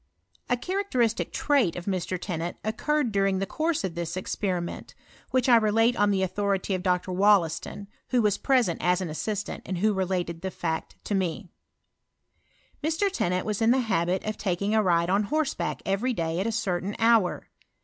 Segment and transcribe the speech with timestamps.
[0.49, 2.19] A cfaaractei'istic trait of Mr.
[2.19, 4.95] Tennant occurred dunng the course of this esperiment,
[5.29, 7.11] which I relate on the authority of Dr.
[7.11, 11.49] Wollaston, who was present ta U assistant, and who related the fact tome,
[12.83, 13.09] Mr.
[13.11, 16.47] Teti nant was in the habit of taking a ride on horsebaok every day at
[16.47, 17.49] a certain hour.